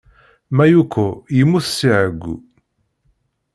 Mayuko 0.57 1.03
yemmut 1.37 1.65
si 1.75 1.87
ɛeggu. 2.01 2.33